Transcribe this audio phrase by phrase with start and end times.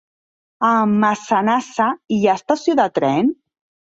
[0.69, 0.69] A
[1.03, 3.31] Massanassa hi ha estació de tren?